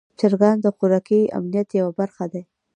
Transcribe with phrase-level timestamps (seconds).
[0.19, 2.41] چرګان د خوراکي امنیت یوه برخه دي.